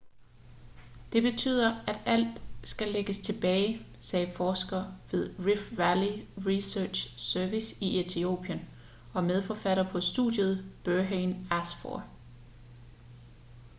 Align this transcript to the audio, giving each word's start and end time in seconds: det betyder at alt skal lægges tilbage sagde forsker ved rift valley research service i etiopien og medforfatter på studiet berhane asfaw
det 1.11 1.23
betyder 1.23 1.83
at 1.87 1.99
alt 2.05 2.41
skal 2.63 2.87
lægges 2.87 3.19
tilbage 3.19 3.85
sagde 3.99 4.31
forsker 4.35 4.83
ved 5.11 5.35
rift 5.39 5.77
valley 5.77 6.25
research 6.37 7.19
service 7.19 7.83
i 7.85 7.99
etiopien 7.99 8.69
og 9.13 9.23
medforfatter 9.23 9.89
på 9.91 9.99
studiet 10.01 10.65
berhane 10.83 11.47
asfaw 11.51 11.99